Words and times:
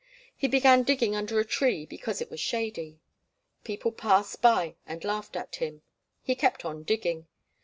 He 0.35 0.47
began 0.47 0.81
digging 0.81 1.15
under 1.15 1.39
a 1.39 1.45
tree 1.45 1.85
because 1.85 2.21
it 2.21 2.31
was 2.31 2.39
shady. 2.39 2.99
People 3.63 3.91
passed 3.91 4.41
by 4.41 4.77
and 4.87 5.03
laughed 5.03 5.35
at 5.35 5.57
him. 5.57 5.83
He 6.23 6.33
kept 6.33 6.65
on 6.65 6.81
digging. 6.81 7.27